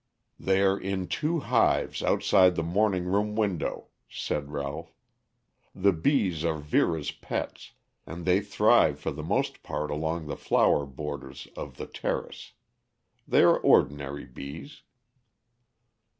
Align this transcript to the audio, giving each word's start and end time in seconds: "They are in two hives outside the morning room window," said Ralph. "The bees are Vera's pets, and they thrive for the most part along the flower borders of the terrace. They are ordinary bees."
"They 0.39 0.61
are 0.63 0.79
in 0.79 1.07
two 1.07 1.41
hives 1.41 2.01
outside 2.01 2.55
the 2.55 2.63
morning 2.63 3.05
room 3.05 3.35
window," 3.35 3.89
said 4.09 4.49
Ralph. 4.51 4.95
"The 5.75 5.91
bees 5.93 6.43
are 6.43 6.57
Vera's 6.57 7.11
pets, 7.11 7.73
and 8.07 8.25
they 8.25 8.41
thrive 8.41 8.99
for 8.99 9.11
the 9.11 9.21
most 9.21 9.61
part 9.61 9.91
along 9.91 10.25
the 10.25 10.35
flower 10.35 10.87
borders 10.87 11.47
of 11.55 11.77
the 11.77 11.85
terrace. 11.85 12.53
They 13.27 13.43
are 13.43 13.59
ordinary 13.59 14.25
bees." 14.25 14.81